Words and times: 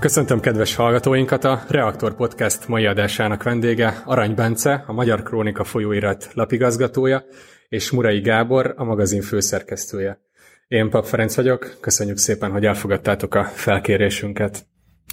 Köszöntöm 0.00 0.40
kedves 0.40 0.74
hallgatóinkat! 0.74 1.44
A 1.44 1.62
Reaktor 1.68 2.14
Podcast 2.14 2.68
mai 2.68 2.86
adásának 2.86 3.42
vendége 3.42 4.02
Arany 4.04 4.34
Bence, 4.34 4.84
a 4.86 4.92
Magyar 4.92 5.22
Krónika 5.22 5.64
folyóirat 5.64 6.30
lapigazgatója, 6.34 7.24
és 7.68 7.90
Murai 7.90 8.20
Gábor, 8.20 8.74
a 8.76 8.84
magazin 8.84 9.22
főszerkesztője. 9.22 10.20
Én 10.68 10.90
Pap 10.90 11.04
Ferenc 11.04 11.36
vagyok, 11.36 11.76
köszönjük 11.80 12.16
szépen, 12.16 12.50
hogy 12.50 12.64
elfogadtátok 12.64 13.34
a 13.34 13.44
felkérésünket. 13.44 14.66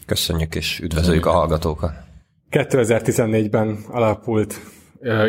Köszönjük 0.06 0.56
és 0.56 0.80
üdvözöljük 0.80 1.26
a 1.26 1.32
hallgatókat. 1.32 1.92
2014-ben 2.52 3.78
alapult, 3.88 4.60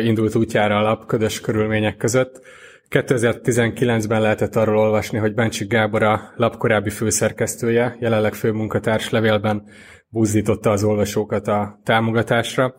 indult 0.03 0.35
útjára 0.35 0.77
a 0.77 0.81
lap 0.81 1.05
ködös 1.05 1.41
körülmények 1.41 1.97
között. 1.97 2.41
2019-ben 2.89 4.21
lehetett 4.21 4.55
arról 4.55 4.77
olvasni, 4.77 5.17
hogy 5.17 5.33
Bencsik 5.33 5.67
Gábor 5.67 6.03
a 6.03 6.33
lap 6.35 6.57
korábbi 6.57 6.89
főszerkesztője, 6.89 7.97
jelenleg 7.99 8.33
főmunkatárs 8.33 9.09
levélben 9.09 9.63
buzdította 10.09 10.69
az 10.71 10.83
olvasókat 10.83 11.47
a 11.47 11.79
támogatásra. 11.83 12.75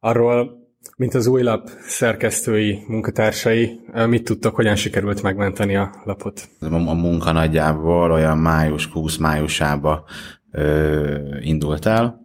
Arról, 0.00 0.50
mint 0.96 1.14
az 1.14 1.26
új 1.26 1.42
lap 1.42 1.68
szerkesztői 1.80 2.84
munkatársai, 2.88 3.80
mit 4.06 4.24
tudtok, 4.24 4.54
hogyan 4.54 4.76
sikerült 4.76 5.22
megmenteni 5.22 5.76
a 5.76 6.02
lapot? 6.04 6.48
A 6.60 6.94
munka 6.94 7.32
nagyjából 7.32 8.10
olyan 8.10 8.38
május, 8.38 8.86
20 8.86 9.16
májusába 9.16 10.04
ö, 10.50 11.16
indult 11.40 11.86
el, 11.86 12.20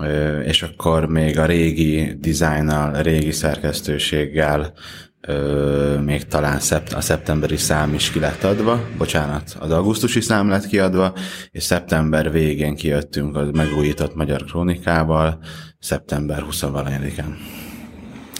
ö, 0.00 0.40
és 0.40 0.62
akkor 0.62 1.06
még 1.06 1.38
a 1.38 1.46
régi 1.46 2.14
dizájnnal, 2.18 3.02
régi 3.02 3.32
szerkesztőséggel 3.32 4.72
ö, 5.20 5.98
még 6.04 6.26
talán 6.26 6.60
szept, 6.60 6.92
a 6.92 7.00
szeptemberi 7.00 7.56
szám 7.56 7.94
is 7.94 8.10
ki 8.10 8.18
lett 8.18 8.44
adva, 8.44 8.80
bocsánat, 8.98 9.56
az 9.58 9.70
augusztusi 9.70 10.20
szám 10.20 10.48
lett 10.48 10.66
kiadva, 10.66 11.14
és 11.50 11.62
szeptember 11.62 12.32
végén 12.32 12.74
kijöttünk 12.74 13.36
a 13.36 13.44
megújított 13.52 14.14
Magyar 14.14 14.44
Krónikával, 14.44 15.38
szeptember 15.78 16.44
20-án. 16.50 17.34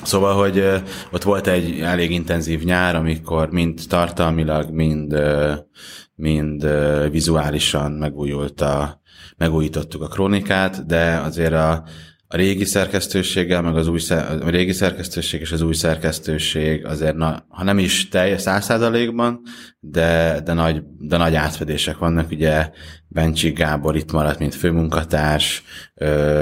Szóval, 0.02 0.34
hogy 0.34 0.82
ott 1.10 1.22
volt 1.22 1.46
egy 1.46 1.80
elég 1.80 2.10
intenzív 2.10 2.64
nyár, 2.64 2.94
amikor 2.96 3.50
mind 3.50 3.80
tartalmilag, 3.88 4.70
mind, 4.70 5.20
mind 6.14 6.68
vizuálisan 7.10 7.92
megújult 7.92 8.60
a, 8.60 9.00
megújítottuk 9.36 10.02
a 10.02 10.08
krónikát, 10.08 10.86
de 10.86 11.20
azért 11.24 11.52
a, 11.52 11.84
a 12.32 12.36
régi 12.36 12.64
szerkesztőséggel, 12.64 13.62
meg 13.62 13.76
az 13.76 13.88
új, 13.88 14.00
a 14.40 14.48
régi 14.48 14.72
szerkesztőség 14.72 15.40
és 15.40 15.52
az 15.52 15.62
új 15.62 15.74
szerkesztőség 15.74 16.84
azért, 16.84 17.14
na, 17.14 17.44
ha 17.48 17.64
nem 17.64 17.78
is 17.78 18.08
teljes 18.08 18.40
száz 18.40 18.64
százalékban, 18.64 19.40
de, 19.80 20.40
de, 20.44 20.52
nagy, 20.52 20.82
de 20.98 21.16
nagy 21.16 21.34
átfedések 21.34 21.98
vannak. 21.98 22.30
Ugye 22.30 22.70
Bencsi 23.08 23.50
Gábor 23.50 23.96
itt 23.96 24.12
maradt, 24.12 24.38
mint 24.38 24.54
főmunkatárs, 24.54 25.62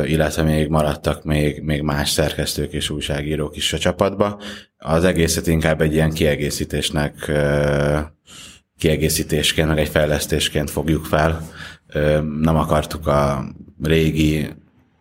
illetve 0.04 0.42
még 0.42 0.68
maradtak 0.68 1.24
még, 1.24 1.62
még 1.62 1.82
más 1.82 2.10
szerkesztők 2.10 2.72
és 2.72 2.90
újságírók 2.90 3.56
is 3.56 3.72
a 3.72 3.78
csapatba. 3.78 4.40
Az 4.78 5.04
egészet 5.04 5.46
inkább 5.46 5.80
egy 5.80 5.92
ilyen 5.92 6.12
kiegészítésnek 6.12 7.32
kiegészítésként, 8.78 9.68
meg 9.68 9.78
egy 9.78 9.88
fejlesztésként 9.88 10.70
fogjuk 10.70 11.04
fel. 11.04 11.48
Nem 12.40 12.56
akartuk 12.56 13.06
a 13.06 13.44
régi 13.82 14.48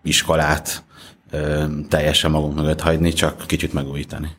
iskolát 0.07 0.83
ö, 1.31 1.65
teljesen 1.89 2.31
magunk 2.31 2.55
mögött 2.55 2.81
hagyni, 2.81 3.13
csak 3.13 3.47
kicsit 3.47 3.73
megújítani. 3.73 4.29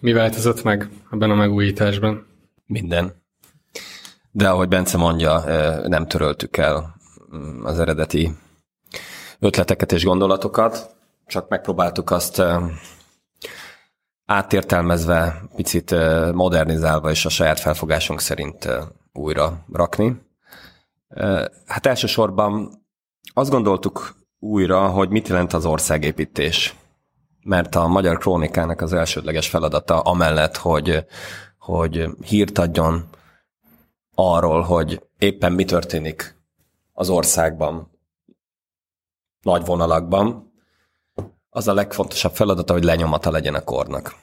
Mi 0.00 0.12
változott 0.12 0.62
meg 0.62 0.88
ebben 1.10 1.30
a 1.30 1.34
megújításban? 1.34 2.26
Minden. 2.66 3.14
De 4.30 4.48
ahogy 4.48 4.68
Bence 4.68 4.96
mondja, 4.96 5.44
nem 5.88 6.06
töröltük 6.06 6.56
el 6.56 6.94
mm, 7.36 7.64
az 7.64 7.78
eredeti 7.78 8.30
ötleteket 9.38 9.92
és 9.92 10.04
gondolatokat, 10.04 10.94
csak 11.26 11.48
megpróbáltuk 11.48 12.10
azt 12.10 12.42
átértelmezve, 14.26 15.42
picit 15.56 15.90
modernizálva 16.32 17.10
és 17.10 17.24
a 17.24 17.28
saját 17.28 17.60
felfogásunk 17.60 18.20
szerint 18.20 18.68
újra 19.12 19.64
rakni. 19.72 20.20
Hát 21.66 21.86
elsősorban 21.86 22.70
azt 23.34 23.50
gondoltuk 23.50 24.14
újra, 24.42 24.88
hogy 24.88 25.08
mit 25.08 25.28
jelent 25.28 25.52
az 25.52 25.66
országépítés. 25.66 26.74
Mert 27.42 27.74
a 27.74 27.86
Magyar 27.86 28.18
Krónikának 28.18 28.80
az 28.80 28.92
elsődleges 28.92 29.48
feladata 29.48 30.00
amellett, 30.00 30.56
hogy, 30.56 31.06
hogy 31.58 32.08
hírt 32.24 32.58
adjon 32.58 33.08
arról, 34.14 34.60
hogy 34.60 35.02
éppen 35.18 35.52
mi 35.52 35.64
történik 35.64 36.36
az 36.92 37.10
országban, 37.10 37.90
nagy 39.42 39.64
vonalakban, 39.64 40.52
az 41.50 41.68
a 41.68 41.74
legfontosabb 41.74 42.34
feladata, 42.34 42.72
hogy 42.72 42.84
lenyomata 42.84 43.30
legyen 43.30 43.54
a 43.54 43.64
kornak 43.64 44.21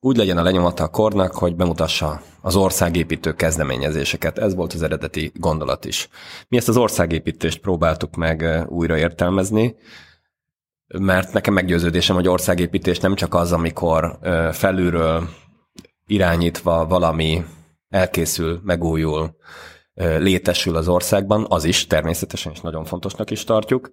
úgy 0.00 0.16
legyen 0.16 0.38
a 0.38 0.42
lenyomata 0.42 0.84
a 0.84 0.88
kornak, 0.88 1.34
hogy 1.34 1.56
bemutassa 1.56 2.22
az 2.40 2.56
országépítő 2.56 3.34
kezdeményezéseket. 3.34 4.38
Ez 4.38 4.54
volt 4.54 4.72
az 4.72 4.82
eredeti 4.82 5.32
gondolat 5.34 5.84
is. 5.84 6.08
Mi 6.48 6.56
ezt 6.56 6.68
az 6.68 6.76
országépítést 6.76 7.60
próbáltuk 7.60 8.14
meg 8.14 8.66
újra 8.68 8.96
értelmezni, 8.96 9.76
mert 10.98 11.32
nekem 11.32 11.54
meggyőződésem, 11.54 12.14
hogy 12.14 12.28
országépítés 12.28 12.98
nem 12.98 13.14
csak 13.14 13.34
az, 13.34 13.52
amikor 13.52 14.18
felülről 14.52 15.28
irányítva 16.06 16.86
valami 16.86 17.44
elkészül, 17.88 18.60
megújul, 18.62 19.36
létesül 19.94 20.76
az 20.76 20.88
országban, 20.88 21.46
az 21.48 21.64
is 21.64 21.86
természetesen 21.86 22.52
és 22.52 22.60
nagyon 22.60 22.84
fontosnak 22.84 23.30
is 23.30 23.44
tartjuk, 23.44 23.92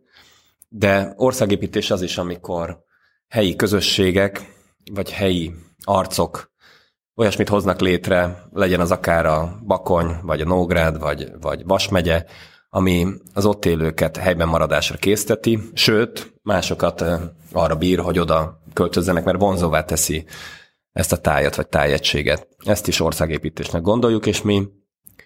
de 0.70 1.14
országépítés 1.16 1.92
az 1.92 2.02
is, 2.02 2.18
amikor 2.18 2.84
helyi 3.28 3.56
közösségek, 3.56 4.56
vagy 4.92 5.12
helyi 5.12 5.54
arcok 5.88 6.52
olyasmit 7.16 7.50
hoznak 7.50 7.80
létre, 7.80 8.44
legyen 8.54 8.80
az 8.80 8.92
akár 8.92 9.26
a 9.26 9.60
Bakony, 9.66 10.16
vagy 10.22 10.42
a 10.42 10.46
Nógrád, 10.46 11.00
vagy, 11.00 11.32
vagy 11.42 11.66
Vas 11.66 11.90
megye, 11.90 12.26
ami 12.70 13.08
az 13.34 13.46
ott 13.46 13.66
élőket 13.66 14.18
helyben 14.18 14.48
maradásra 14.48 14.98
készteti, 14.98 15.60
sőt, 15.74 16.34
másokat 16.42 17.04
arra 17.52 17.76
bír, 17.76 18.00
hogy 18.00 18.20
oda 18.20 18.62
költözzenek, 18.74 19.24
mert 19.24 19.40
vonzóvá 19.40 19.84
teszi 19.84 20.26
ezt 20.92 21.12
a 21.12 21.18
tájat 21.18 21.56
vagy 21.56 21.68
tájegységet. 21.68 22.48
Ezt 22.66 22.88
is 22.88 23.00
országépítésnek 23.00 23.82
gondoljuk, 23.82 24.26
és 24.26 24.42
mi 24.42 24.68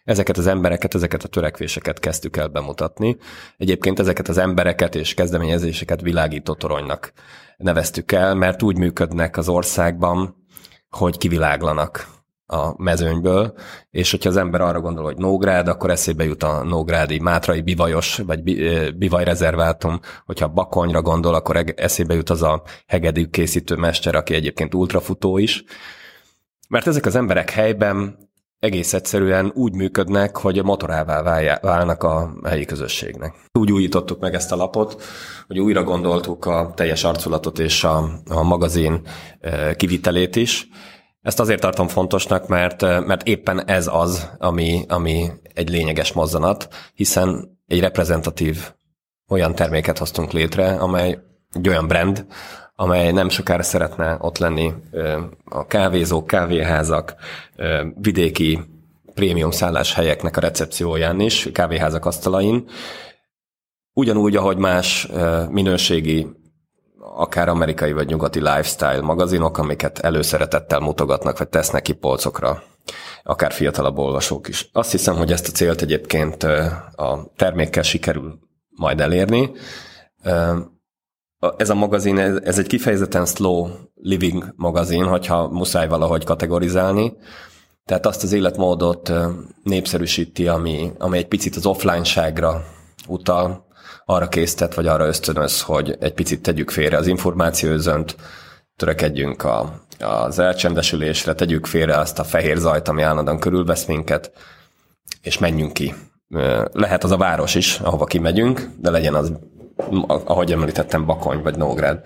ezeket 0.04 0.38
az 0.38 0.48
embereket, 0.48 0.96
ezeket 0.96 1.24
a 1.24 1.28
törekvéseket 1.28 2.00
kezdtük 2.00 2.38
el 2.38 2.48
bemutatni. 2.48 3.18
Egyébként 3.58 4.00
ezeket 4.00 4.28
az 4.28 4.38
embereket 4.38 4.96
és 4.96 5.14
kezdeményezéseket 5.14 6.02
világító 6.02 6.54
toronynak 6.54 7.14
neveztük 7.58 8.12
el, 8.12 8.36
mert 8.36 8.62
úgy 8.62 8.78
működnek 8.78 9.38
az 9.38 9.50
országban, 9.50 10.41
hogy 10.98 11.18
kiviláglanak 11.18 12.08
a 12.46 12.82
mezőnyből, 12.82 13.54
és 13.92 14.12
hogyha 14.12 14.30
az 14.30 14.38
ember 14.38 14.62
arra 14.62 14.80
gondol, 14.80 15.04
hogy 15.04 15.18
Nógrád, 15.18 15.68
akkor 15.68 15.90
eszébe 15.90 16.24
jut 16.24 16.44
a 16.44 16.64
Nógrádi 16.64 17.20
Mátrai 17.20 17.62
Bivajos, 17.62 18.18
vagy 18.18 18.44
Bivaj 18.96 19.24
rezervátum, 19.24 20.00
hogyha 20.26 20.48
Bakonyra 20.48 21.02
gondol, 21.02 21.34
akkor 21.34 21.74
eszébe 21.76 22.14
jut 22.14 22.30
az 22.30 22.44
a 22.44 22.64
hegedű 22.88 23.26
készítő 23.26 23.76
mester, 23.76 24.16
aki 24.16 24.34
egyébként 24.34 24.74
ultrafutó 24.74 25.38
is. 25.38 25.64
Mert 26.70 26.88
ezek 26.88 27.06
az 27.06 27.16
emberek 27.16 27.50
helyben 27.50 28.30
egész 28.62 28.94
egyszerűen 28.94 29.52
úgy 29.56 29.74
működnek, 29.74 30.38
hogy 30.38 30.64
motorává 30.64 31.22
válnak 31.62 32.04
a 32.04 32.34
helyi 32.44 32.66
közösségnek. 32.66 33.36
Úgy 33.60 33.72
újítottuk 33.72 34.20
meg 34.20 34.34
ezt 34.34 34.52
a 34.52 34.56
lapot, 34.56 35.04
hogy 35.48 35.60
újra 35.60 35.84
gondoltuk 35.84 36.46
a 36.46 36.72
teljes 36.76 37.04
arculatot 37.04 37.60
és 37.60 37.84
a, 37.84 38.10
a 38.30 38.44
magazin 38.44 39.02
e, 39.40 39.76
kivitelét 39.76 40.36
is. 40.36 40.68
Ezt 41.22 41.40
azért 41.40 41.62
tartom 41.62 41.88
fontosnak, 41.88 42.48
mert, 42.48 42.82
e, 42.82 43.00
mert 43.00 43.28
éppen 43.28 43.66
ez 43.68 43.90
az, 43.92 44.30
ami, 44.38 44.86
ami 44.88 45.30
egy 45.54 45.70
lényeges 45.70 46.14
mozzanat, 46.14 46.68
hiszen 46.94 47.60
egy 47.68 47.80
reprezentatív 47.80 48.72
olyan 49.28 49.56
terméket 49.56 49.98
hoztunk 49.98 50.32
létre, 50.32 50.74
amely 50.74 51.20
egy 51.54 51.68
olyan 51.68 51.88
brand, 51.88 52.26
amely 52.82 53.12
nem 53.12 53.30
sokára 53.30 53.64
szeretne 53.64 54.18
ott 54.20 54.38
lenni 54.38 54.74
a 55.46 55.68
kávézók, 55.68 56.28
kávéházak, 56.28 57.16
vidéki 57.96 58.60
prémium 59.14 59.52
szálláshelyeknek 59.52 60.38
a 60.38 60.40
recepcióján 60.40 61.20
is, 61.20 61.50
kávéházak 61.54 62.06
asztalain, 62.06 62.70
ugyanúgy, 63.94 64.36
ahogy 64.36 64.58
más 64.58 65.08
minőségi 65.50 66.28
akár 67.00 67.50
amerikai 67.50 67.92
vagy 67.92 68.08
nyugati 68.08 68.40
lifestyle 68.40 69.02
magazinok, 69.02 69.58
amiket 69.58 70.00
előszeretettel 70.00 70.80
mutogatnak, 70.80 71.38
vagy 71.38 71.50
tesznek 71.50 71.82
ki 71.82 71.94
polcokra, 71.94 72.64
akár 73.24 73.52
fiatalabb 73.52 73.98
olvasók 73.98 74.48
is. 74.48 74.70
Azt 74.74 74.92
hiszem, 74.92 75.16
hogy 75.16 75.32
ezt 75.32 75.48
a 75.48 75.52
célt 75.52 75.82
egyébként 75.82 76.44
a 76.96 77.32
termékkel 77.36 77.84
sikerül 77.84 78.40
majd 78.70 79.00
elérni 79.00 79.52
ez 81.58 81.70
a 81.70 81.76
magazin, 81.76 82.18
ez 82.20 82.60
egy 82.60 82.68
kifejezetten 82.68 83.26
slow 83.26 83.68
living 83.96 84.54
magazin, 84.56 85.04
hogyha 85.04 85.48
muszáj 85.48 85.88
valahogy 85.88 86.24
kategorizálni. 86.24 87.14
Tehát 87.86 88.06
azt 88.06 88.24
az 88.24 88.32
életmódot 88.32 89.12
népszerűsíti, 89.64 90.48
ami, 90.48 90.92
ami 90.98 91.18
egy 91.18 91.28
picit 91.28 91.56
az 91.56 91.66
offline-ságra 91.66 92.64
utal, 93.08 93.66
arra 94.06 94.28
késztet, 94.28 94.74
vagy 94.74 94.88
arra 94.88 95.06
ösztönöz, 95.06 95.62
hogy 95.62 95.98
egy 96.00 96.14
picit 96.14 96.42
tegyük 96.42 96.70
félre 96.70 96.98
az 96.98 97.08
információzönt, 97.08 98.16
törekedjünk 98.76 99.44
a, 99.44 99.86
az 100.00 100.40
elcsendesülésre, 100.40 101.34
tegyük 101.34 101.66
félre 101.66 101.98
azt 101.98 102.20
a 102.20 102.24
fehér 102.24 102.58
zajt, 102.58 102.88
ami 102.88 103.02
állandóan 103.02 103.40
körülvesz 103.40 103.86
minket, 103.86 104.32
és 105.22 105.38
menjünk 105.38 105.74
ki. 105.74 105.94
Lehet 106.72 107.04
az 107.04 107.12
a 107.12 107.18
város 107.18 107.56
is, 107.56 107.80
ahova 107.80 108.06
kimegyünk, 108.06 108.70
de 108.78 108.90
legyen 108.90 109.16
az, 109.16 109.32
ahogy 110.08 110.52
említettem, 110.52 111.06
Bakony 111.06 111.42
vagy 111.42 111.58
Nógrád. 111.58 112.04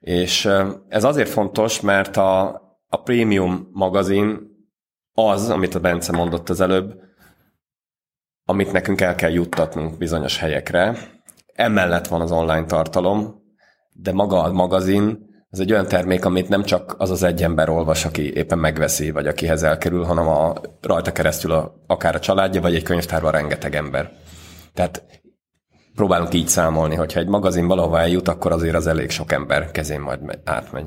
És 0.00 0.48
ez 0.88 1.04
azért 1.04 1.28
fontos, 1.28 1.80
mert 1.80 2.16
a, 2.16 2.48
a 2.88 3.02
prémium 3.02 3.68
magazin 3.72 4.50
az, 5.14 5.50
amit 5.50 5.74
a 5.74 5.80
Bence 5.80 6.12
mondott 6.12 6.48
az 6.48 6.60
előbb, 6.60 6.94
amit 8.44 8.72
nekünk 8.72 9.00
el 9.00 9.14
kell 9.14 9.30
juttatnunk 9.30 9.98
bizonyos 9.98 10.38
helyekre. 10.38 10.96
Emellett 11.54 12.06
van 12.06 12.20
az 12.20 12.32
online 12.32 12.64
tartalom, 12.64 13.42
de 13.92 14.12
maga 14.12 14.42
a 14.42 14.52
magazin 14.52 15.30
ez 15.52 15.58
egy 15.58 15.72
olyan 15.72 15.88
termék, 15.88 16.24
amit 16.24 16.48
nem 16.48 16.62
csak 16.62 16.94
az 16.98 17.10
az 17.10 17.22
egy 17.22 17.42
ember 17.42 17.68
olvas, 17.68 18.04
aki 18.04 18.34
éppen 18.34 18.58
megveszi, 18.58 19.10
vagy 19.10 19.26
akihez 19.26 19.62
elkerül, 19.62 20.04
hanem 20.04 20.28
a, 20.28 20.52
rajta 20.80 21.12
keresztül 21.12 21.52
a, 21.52 21.74
akár 21.86 22.14
a 22.14 22.20
családja, 22.20 22.60
vagy 22.60 22.74
egy 22.74 22.82
könyvtárban 22.82 23.32
rengeteg 23.32 23.74
ember. 23.74 24.12
Tehát 24.74 25.04
próbálunk 25.94 26.34
így 26.34 26.48
számolni, 26.48 26.94
hogyha 26.94 27.20
egy 27.20 27.26
magazin 27.26 27.66
valahova 27.66 28.00
eljut, 28.00 28.28
akkor 28.28 28.52
azért 28.52 28.74
az 28.74 28.86
elég 28.86 29.10
sok 29.10 29.32
ember 29.32 29.70
kezén 29.70 30.00
majd 30.00 30.20
átmegy. 30.44 30.86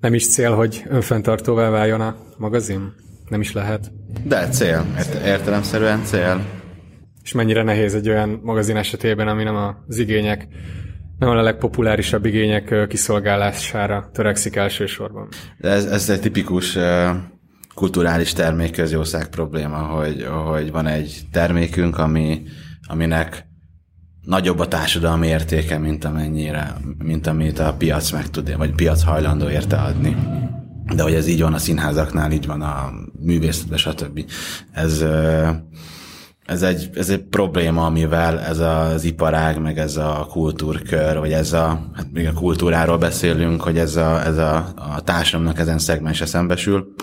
Nem 0.00 0.14
is 0.14 0.32
cél, 0.32 0.54
hogy 0.54 0.84
önfenntartóvá 0.88 1.68
váljon 1.68 2.00
a 2.00 2.16
magazin? 2.38 2.92
Nem 3.28 3.40
is 3.40 3.52
lehet? 3.52 3.92
De 4.24 4.48
cél. 4.48 4.86
Értelemszerűen 5.24 6.04
cél. 6.04 6.46
És 7.22 7.32
mennyire 7.32 7.62
nehéz 7.62 7.94
egy 7.94 8.08
olyan 8.08 8.40
magazin 8.42 8.76
esetében, 8.76 9.28
ami 9.28 9.42
nem 9.42 9.56
az 9.86 9.98
igények 9.98 10.48
nem 11.18 11.28
a 11.28 11.42
legpopulárisabb 11.42 12.24
igények 12.24 12.86
kiszolgálására 12.88 14.10
törekszik 14.12 14.56
elsősorban. 14.56 15.28
De 15.58 15.68
ez, 15.68 15.84
ez 15.84 16.10
egy 16.10 16.20
tipikus 16.20 16.78
kulturális 17.74 18.32
termék 18.32 18.72
közjószág 18.72 19.28
probléma, 19.28 19.78
hogy, 19.78 20.26
hogy 20.44 20.70
van 20.70 20.86
egy 20.86 21.20
termékünk, 21.32 21.98
ami, 21.98 22.42
aminek 22.88 23.46
nagyobb 24.24 24.58
a 24.58 24.68
társadalmi 24.68 25.26
értéke, 25.26 25.78
mint 25.78 26.04
amennyire, 26.04 26.76
mint 26.98 27.26
amit 27.26 27.58
a 27.58 27.74
piac 27.78 28.10
meg 28.10 28.30
tud, 28.30 28.56
vagy 28.56 28.74
piac 28.74 29.02
hajlandó 29.02 29.48
érte 29.48 29.76
adni. 29.76 30.16
De 30.94 31.02
hogy 31.02 31.14
ez 31.14 31.26
így 31.26 31.40
van 31.40 31.54
a 31.54 31.58
színházaknál, 31.58 32.32
így 32.32 32.46
van 32.46 32.62
a 32.62 32.90
művészetben, 33.20 33.78
stb. 33.78 34.24
Ez, 34.72 35.04
ez 36.46 36.62
egy, 36.62 36.90
ez 36.94 37.10
egy 37.10 37.22
probléma, 37.22 37.86
amivel 37.86 38.40
ez 38.40 38.58
az 38.58 39.04
iparág, 39.04 39.60
meg 39.60 39.78
ez 39.78 39.96
a 39.96 40.26
kultúrkör, 40.30 41.18
vagy 41.18 41.32
ez 41.32 41.52
a, 41.52 41.90
hát 41.94 42.06
még 42.12 42.26
a 42.26 42.32
kultúráról 42.32 42.98
beszélünk, 42.98 43.62
hogy 43.62 43.78
ez 43.78 43.96
a, 43.96 44.26
ez 44.26 44.36
a, 44.36 44.72
a 44.76 45.00
társadalomnak 45.00 45.58
ezen 45.58 45.78
szegmense 45.78 46.26
szembesül, 46.26 46.94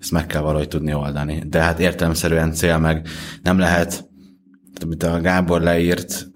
ezt 0.00 0.12
meg 0.12 0.26
kell 0.26 0.42
valahogy 0.42 0.68
tudni 0.68 0.94
oldani. 0.94 1.42
De 1.46 1.60
hát 1.60 1.78
értelemszerűen 1.78 2.52
cél 2.52 2.78
meg 2.78 3.08
nem 3.42 3.58
lehet, 3.58 4.08
amit 4.82 5.02
a 5.02 5.20
Gábor 5.20 5.60
leírt, 5.60 6.26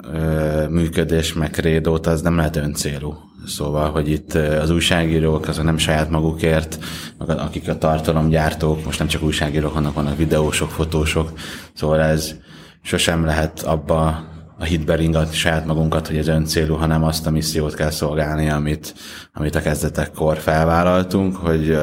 működés, 0.69 1.33
meg 1.33 1.51
krédót, 1.51 2.07
az 2.07 2.21
nem 2.21 2.37
lehet 2.37 2.57
öncélú. 2.57 3.15
Szóval, 3.47 3.91
hogy 3.91 4.09
itt 4.09 4.35
az 4.35 4.71
újságírók 4.71 5.49
azok 5.49 5.65
nem 5.65 5.79
saját 5.79 6.11
magukért, 6.11 6.79
akik 7.19 7.69
a 7.69 7.79
tartalomgyártók, 7.79 8.85
most 8.85 8.99
nem 8.99 9.09
csak 9.09 9.23
újságírók, 9.23 9.73
hanem 9.73 9.93
vannak 9.95 10.17
videósok, 10.17 10.71
fotósok, 10.71 11.33
szóval 11.75 12.01
ez 12.01 12.35
sosem 12.83 13.25
lehet 13.25 13.61
abba 13.61 14.29
a 14.59 14.65
hitbe 14.65 14.95
ringatni 14.95 15.35
saját 15.35 15.67
magunkat, 15.67 16.07
hogy 16.07 16.17
ez 16.17 16.29
öncélú, 16.29 16.75
hanem 16.75 17.05
azt 17.05 17.27
a 17.27 17.31
missziót 17.31 17.75
kell 17.75 17.91
szolgálni, 17.91 18.51
amit, 18.51 18.95
amit 19.33 19.55
a 19.55 19.61
kezdetekkor 19.61 20.39
felvállaltunk, 20.39 21.37
hogy 21.37 21.79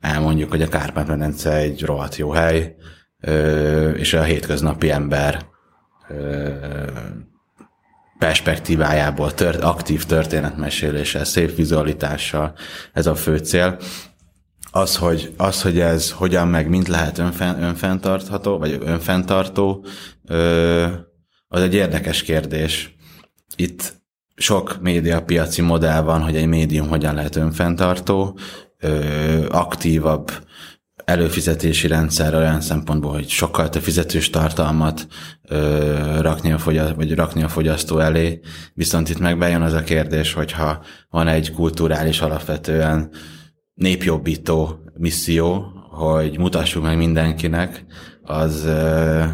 elmondjuk, 0.00 0.50
hogy 0.50 0.62
a 0.62 0.68
Kárpát-medence 0.68 1.56
egy 1.56 1.82
rohadt 1.82 2.16
jó 2.16 2.30
hely, 2.30 2.74
és 3.94 4.14
a 4.14 4.22
hétköznapi 4.22 4.90
ember 4.90 5.54
perspektívájából 8.18 9.34
tört, 9.34 9.62
aktív 9.62 10.04
történetmeséléssel, 10.04 11.24
szép 11.24 11.56
vizualitással, 11.56 12.54
ez 12.92 13.06
a 13.06 13.14
fő 13.14 13.36
cél. 13.36 13.78
Az, 14.70 14.96
hogy, 14.96 15.34
az, 15.36 15.62
hogy 15.62 15.80
ez 15.80 16.10
hogyan 16.10 16.48
meg 16.48 16.68
mint 16.68 16.88
lehet 16.88 17.18
önfen, 17.18 17.62
önfenntartható, 17.62 18.58
vagy 18.58 18.78
önfenntartó, 18.80 19.84
az 21.48 21.60
egy 21.60 21.74
érdekes 21.74 22.22
kérdés. 22.22 22.96
Itt 23.56 23.94
sok 24.36 24.78
médiapiaci 24.80 25.62
modell 25.62 26.00
van, 26.00 26.22
hogy 26.22 26.36
egy 26.36 26.46
médium 26.46 26.88
hogyan 26.88 27.14
lehet 27.14 27.36
önfenntartó, 27.36 28.38
aktívabb 29.48 30.30
előfizetési 31.06 31.86
rendszer 31.86 32.34
olyan 32.34 32.60
szempontból, 32.60 33.12
hogy 33.12 33.28
sokkal 33.28 33.68
több 33.68 33.82
fizetős 33.82 34.30
tartalmat 34.30 35.06
ö, 35.48 36.20
rakni, 36.20 36.52
a 36.52 36.58
fogyaszt, 36.58 36.94
vagy 36.94 37.14
rakni 37.14 37.42
a 37.42 37.48
fogyasztó 37.48 37.98
elé, 37.98 38.40
viszont 38.74 39.08
itt 39.08 39.18
meg 39.18 39.62
az 39.62 39.72
a 39.72 39.82
kérdés, 39.82 40.32
hogyha 40.32 40.84
van 41.10 41.28
egy 41.28 41.52
kulturális 41.52 42.20
alapvetően 42.20 43.10
népjobbító 43.74 44.78
misszió, 44.94 45.72
hogy 45.90 46.38
mutassuk 46.38 46.82
meg 46.82 46.96
mindenkinek, 46.96 47.84
az 48.22 48.64
ö, 48.64 49.24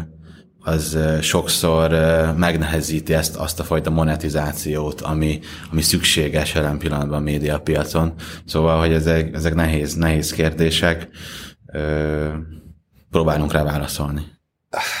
az 0.63 0.97
sokszor 1.21 1.89
megnehezíti 2.37 3.13
ezt, 3.13 3.35
azt 3.35 3.59
a 3.59 3.63
fajta 3.63 3.89
monetizációt, 3.89 5.01
ami, 5.01 5.39
ami 5.71 5.81
szükséges 5.81 6.53
jelen 6.53 6.77
pillanatban 6.77 7.17
a 7.17 7.23
médiapiacon. 7.23 8.13
Szóval, 8.45 8.79
hogy 8.79 8.93
ezek, 8.93 9.33
ezek 9.33 9.55
nehéz, 9.55 9.95
nehéz 9.95 10.31
kérdések 10.31 11.07
próbálunk 13.09 13.51
rá 13.51 13.63
válaszolni. 13.63 14.21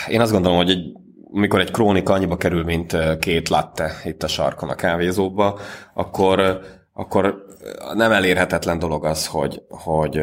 Én 0.07 0.21
azt 0.21 0.31
gondolom, 0.31 0.57
hogy 0.57 0.69
egy, 0.69 0.91
amikor 1.33 1.59
egy 1.59 1.71
krónika 1.71 2.13
annyiba 2.13 2.37
kerül, 2.37 2.63
mint 2.63 2.97
két 3.19 3.49
latte 3.49 3.91
itt 4.03 4.23
a 4.23 4.27
sarkon 4.27 4.69
a 4.69 4.75
kávézóba, 4.75 5.59
akkor, 5.93 6.59
akkor 6.93 7.45
nem 7.93 8.11
elérhetetlen 8.11 8.79
dolog 8.79 9.05
az, 9.05 9.27
hogy, 9.27 9.61
hogy 9.69 10.21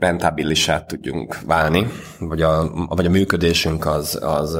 rentabilisát 0.00 0.86
tudjunk 0.86 1.40
válni, 1.46 1.86
vagy 2.18 2.42
a, 2.42 2.70
vagy 2.88 3.06
a 3.06 3.10
működésünk 3.10 3.86
az, 3.86 4.18
az 4.22 4.58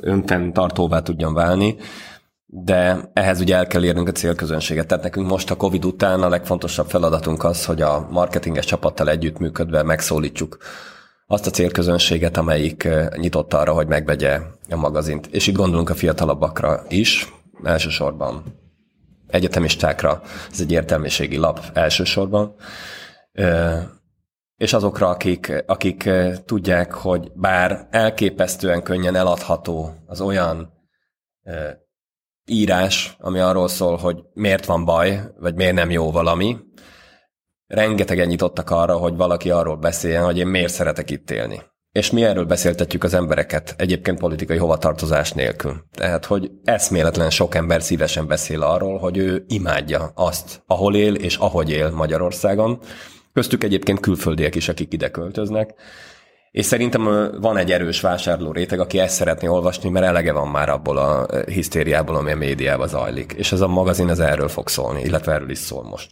önfenntartóvá 0.00 1.00
tudjon 1.00 1.34
válni, 1.34 1.76
de 2.46 3.10
ehhez 3.12 3.40
ugye 3.40 3.56
el 3.56 3.66
kell 3.66 3.84
érnünk 3.84 4.08
a 4.08 4.12
célközönséget. 4.12 4.86
Tehát 4.86 5.04
nekünk 5.04 5.28
most 5.28 5.50
a 5.50 5.56
Covid 5.56 5.84
után 5.84 6.22
a 6.22 6.28
legfontosabb 6.28 6.88
feladatunk 6.88 7.44
az, 7.44 7.64
hogy 7.64 7.82
a 7.82 8.08
marketinges 8.10 8.64
csapattal 8.64 9.10
együttműködve 9.10 9.82
megszólítsuk 9.82 10.58
azt 11.26 11.46
a 11.46 11.50
célközönséget, 11.50 12.36
amelyik 12.36 12.88
nyitott 13.16 13.54
arra, 13.54 13.72
hogy 13.72 13.86
megvegye 13.86 14.40
a 14.70 14.76
magazint. 14.76 15.26
És 15.26 15.46
itt 15.46 15.56
gondolunk 15.56 15.90
a 15.90 15.94
fiatalabbakra 15.94 16.82
is, 16.88 17.32
elsősorban 17.62 18.42
egyetemistákra, 19.26 20.22
ez 20.50 20.60
egy 20.60 20.72
értelmiségi 20.72 21.36
lap 21.36 21.60
elsősorban, 21.72 22.54
és 24.56 24.72
azokra, 24.72 25.08
akik, 25.08 25.62
akik 25.66 26.10
tudják, 26.44 26.92
hogy 26.92 27.32
bár 27.34 27.86
elképesztően 27.90 28.82
könnyen 28.82 29.14
eladható 29.14 29.94
az 30.06 30.20
olyan 30.20 30.72
írás, 32.46 33.16
ami 33.20 33.38
arról 33.38 33.68
szól, 33.68 33.96
hogy 33.96 34.22
miért 34.34 34.64
van 34.64 34.84
baj, 34.84 35.20
vagy 35.38 35.54
miért 35.54 35.74
nem 35.74 35.90
jó 35.90 36.10
valami. 36.10 36.56
Rengetegen 37.66 38.26
nyitottak 38.26 38.70
arra, 38.70 38.96
hogy 38.96 39.16
valaki 39.16 39.50
arról 39.50 39.76
beszéljen, 39.76 40.24
hogy 40.24 40.38
én 40.38 40.46
miért 40.46 40.72
szeretek 40.72 41.10
itt 41.10 41.30
élni. 41.30 41.62
És 41.92 42.10
mi 42.10 42.24
erről 42.24 42.44
beszéltetjük 42.44 43.04
az 43.04 43.14
embereket, 43.14 43.74
egyébként 43.78 44.18
politikai 44.18 44.56
hovatartozás 44.56 45.32
nélkül. 45.32 45.84
Tehát, 45.90 46.24
hogy 46.24 46.50
eszméletlen 46.64 47.30
sok 47.30 47.54
ember 47.54 47.82
szívesen 47.82 48.26
beszél 48.26 48.62
arról, 48.62 48.98
hogy 48.98 49.16
ő 49.16 49.44
imádja 49.46 50.12
azt, 50.14 50.62
ahol 50.66 50.94
él 50.94 51.14
és 51.14 51.36
ahogy 51.36 51.70
él 51.70 51.90
Magyarországon. 51.90 52.80
Köztük 53.34 53.64
egyébként 53.64 54.00
külföldiek 54.00 54.54
is, 54.54 54.68
akik 54.68 54.92
ide 54.92 55.10
költöznek 55.10 55.74
és 56.54 56.64
szerintem 56.64 57.30
van 57.40 57.56
egy 57.56 57.72
erős 57.72 58.00
vásárló 58.00 58.52
réteg, 58.52 58.80
aki 58.80 58.98
ezt 58.98 59.14
szeretné 59.14 59.46
olvasni, 59.46 59.90
mert 59.90 60.06
elege 60.06 60.32
van 60.32 60.48
már 60.48 60.68
abból 60.68 60.96
a 60.96 61.26
hisztériából, 61.46 62.16
ami 62.16 62.32
a 62.32 62.36
médiában 62.36 62.88
zajlik. 62.88 63.32
És 63.36 63.52
ez 63.52 63.60
a 63.60 63.68
magazin 63.68 64.08
ez 64.08 64.18
erről 64.18 64.48
fog 64.48 64.68
szólni, 64.68 65.02
illetve 65.02 65.32
erről 65.32 65.50
is 65.50 65.58
szól 65.58 65.82
most. 65.82 66.10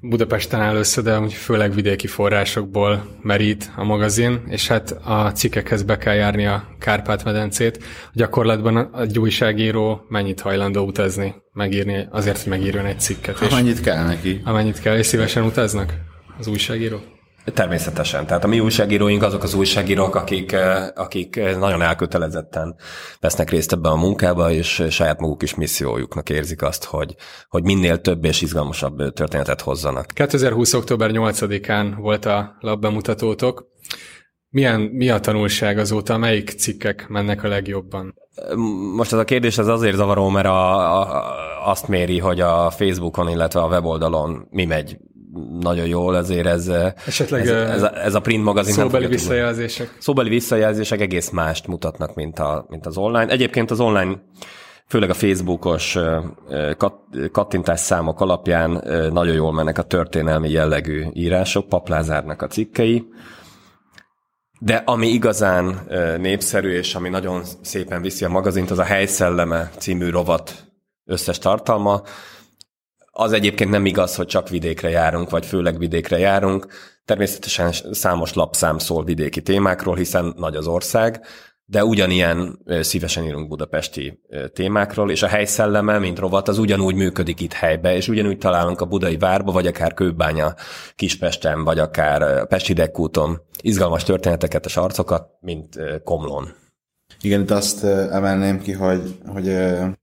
Budapesten 0.00 0.60
áll 0.60 0.76
össze, 0.76 1.02
de 1.02 1.28
főleg 1.28 1.74
vidéki 1.74 2.06
forrásokból 2.06 3.06
merít 3.22 3.70
a 3.76 3.84
magazin, 3.84 4.42
és 4.46 4.68
hát 4.68 4.90
a 5.04 5.32
cikkekhez 5.32 5.82
be 5.82 5.96
kell 5.96 6.14
járni 6.14 6.46
a 6.46 6.64
Kárpát-medencét. 6.78 7.84
Gyakorlatban 8.12 8.90
egy 8.98 9.18
újságíró 9.18 10.04
mennyit 10.08 10.40
hajlandó 10.40 10.86
utazni, 10.86 11.34
megírni, 11.52 12.08
azért, 12.10 12.42
hogy 12.42 12.50
megírjon 12.50 12.86
egy 12.86 13.00
cikket. 13.00 13.40
Amennyit 13.40 13.80
kell 13.80 14.04
neki. 14.04 14.40
Amennyit 14.44 14.80
kell, 14.80 14.96
és 14.96 15.06
szívesen 15.06 15.44
utaznak 15.44 16.08
az 16.40 16.46
újságírók? 16.46 17.02
Természetesen. 17.44 18.26
Tehát 18.26 18.44
a 18.44 18.48
mi 18.48 18.60
újságíróink 18.60 19.22
azok 19.22 19.42
az 19.42 19.54
újságírók, 19.54 20.14
akik, 20.14 20.56
akik 20.94 21.40
nagyon 21.58 21.82
elkötelezetten 21.82 22.76
vesznek 23.20 23.50
részt 23.50 23.72
ebben 23.72 23.92
a 23.92 23.96
munkába, 23.96 24.50
és 24.50 24.86
saját 24.90 25.20
maguk 25.20 25.42
is 25.42 25.54
missziójuknak 25.54 26.30
érzik 26.30 26.62
azt, 26.62 26.84
hogy, 26.84 27.14
hogy 27.48 27.62
minél 27.62 28.00
több 28.00 28.24
és 28.24 28.42
izgalmasabb 28.42 29.12
történetet 29.12 29.60
hozzanak. 29.60 30.06
2020. 30.06 30.72
október 30.72 31.10
8-án 31.12 31.92
volt 31.96 32.24
a 32.24 32.56
labbemutatótok. 32.60 33.68
Milyen, 34.48 34.80
mi 34.80 35.10
a 35.10 35.20
tanulság 35.20 35.78
azóta? 35.78 36.18
Melyik 36.18 36.50
cikkek 36.50 37.08
mennek 37.08 37.44
a 37.44 37.48
legjobban? 37.48 38.14
Most 38.96 39.12
ez 39.12 39.18
a 39.18 39.24
kérdés 39.24 39.58
az 39.58 39.68
azért 39.68 39.96
zavaró, 39.96 40.28
mert 40.28 40.46
a, 40.46 41.00
a, 41.00 41.24
azt 41.70 41.88
méri, 41.88 42.18
hogy 42.18 42.40
a 42.40 42.70
Facebookon, 42.70 43.28
illetve 43.28 43.60
a 43.60 43.68
weboldalon 43.68 44.46
mi 44.50 44.64
megy 44.64 44.96
nagyon 45.60 45.86
jól, 45.86 46.16
ezért 46.16 46.46
ez, 46.46 46.70
Esetleg 47.06 47.40
ez, 47.40 47.70
ez, 47.70 47.82
a, 47.82 48.04
ez 48.04 48.14
a 48.14 48.20
print 48.20 48.44
magazin 48.44 48.74
szóbeli 48.74 49.02
nem 49.02 49.12
visszajelzések. 49.12 49.86
Tudni. 49.86 50.02
Szóbeli 50.02 50.28
visszajelzések 50.28 51.00
egész 51.00 51.30
mást 51.30 51.66
mutatnak, 51.66 52.14
mint, 52.14 52.38
a, 52.38 52.66
mint 52.68 52.86
az 52.86 52.96
online. 52.96 53.32
Egyébként 53.32 53.70
az 53.70 53.80
online 53.80 54.22
főleg 54.90 55.10
a 55.10 55.14
Facebookos 55.14 55.98
kat, 56.76 56.94
kattintás 57.32 57.80
számok 57.80 58.20
alapján 58.20 58.84
nagyon 59.12 59.34
jól 59.34 59.52
mennek 59.52 59.78
a 59.78 59.82
történelmi 59.82 60.50
jellegű 60.50 61.04
írások, 61.12 61.68
Paplázárnak 61.68 62.42
a 62.42 62.46
cikkei, 62.46 63.04
de 64.60 64.82
ami 64.86 65.06
igazán 65.06 65.80
népszerű, 66.18 66.70
és 66.70 66.94
ami 66.94 67.08
nagyon 67.08 67.42
szépen 67.60 68.02
viszi 68.02 68.24
a 68.24 68.28
magazint, 68.28 68.70
az 68.70 68.78
a 68.78 68.82
Helyszelleme 68.82 69.70
című 69.78 70.10
rovat 70.10 70.72
összes 71.04 71.38
tartalma. 71.38 72.02
Az 73.10 73.32
egyébként 73.32 73.70
nem 73.70 73.86
igaz, 73.86 74.14
hogy 74.16 74.26
csak 74.26 74.48
vidékre 74.48 74.88
járunk, 74.88 75.30
vagy 75.30 75.46
főleg 75.46 75.78
vidékre 75.78 76.18
járunk. 76.18 76.66
Természetesen 77.04 77.72
számos 77.90 78.34
lapszám 78.34 78.78
szól 78.78 79.04
vidéki 79.04 79.42
témákról, 79.42 79.96
hiszen 79.96 80.34
nagy 80.36 80.56
az 80.56 80.66
ország, 80.66 81.20
de 81.64 81.84
ugyanilyen 81.84 82.58
szívesen 82.80 83.24
írunk 83.24 83.48
budapesti 83.48 84.20
témákról, 84.52 85.10
és 85.10 85.22
a 85.22 85.26
helyszelleme, 85.26 85.98
mint 85.98 86.18
rovat, 86.18 86.48
az 86.48 86.58
ugyanúgy 86.58 86.94
működik 86.94 87.40
itt 87.40 87.52
helybe, 87.52 87.94
és 87.94 88.08
ugyanúgy 88.08 88.38
találunk 88.38 88.80
a 88.80 88.84
budai 88.84 89.16
várba, 89.16 89.52
vagy 89.52 89.66
akár 89.66 89.94
Kőbánya 89.94 90.54
Kispesten, 90.96 91.64
vagy 91.64 91.78
akár 91.78 92.46
Pesti 92.46 92.72
Dekkúton 92.72 93.42
izgalmas 93.60 94.02
történeteket, 94.02 94.64
és 94.64 94.76
arcokat, 94.76 95.28
mint 95.40 95.78
Komlón. 96.04 96.54
Igen, 97.22 97.40
itt 97.40 97.50
azt 97.50 97.84
emelném 97.84 98.60
ki, 98.60 98.72
hogy, 98.72 99.18
hogy, 99.26 99.56